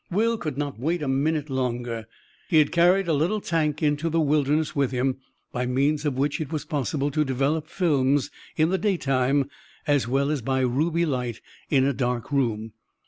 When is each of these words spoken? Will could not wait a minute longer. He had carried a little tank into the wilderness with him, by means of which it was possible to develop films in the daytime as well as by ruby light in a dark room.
Will 0.09 0.35
could 0.39 0.57
not 0.57 0.79
wait 0.79 1.03
a 1.03 1.07
minute 1.07 1.47
longer. 1.47 2.07
He 2.49 2.57
had 2.57 2.71
carried 2.71 3.07
a 3.07 3.13
little 3.13 3.39
tank 3.39 3.83
into 3.83 4.09
the 4.09 4.19
wilderness 4.19 4.75
with 4.75 4.89
him, 4.89 5.17
by 5.51 5.67
means 5.67 6.05
of 6.05 6.17
which 6.17 6.41
it 6.41 6.51
was 6.51 6.65
possible 6.65 7.11
to 7.11 7.23
develop 7.23 7.67
films 7.67 8.31
in 8.57 8.69
the 8.69 8.79
daytime 8.79 9.47
as 9.85 10.07
well 10.07 10.31
as 10.31 10.41
by 10.41 10.61
ruby 10.61 11.05
light 11.05 11.39
in 11.69 11.85
a 11.85 11.93
dark 11.93 12.31
room. 12.31 12.73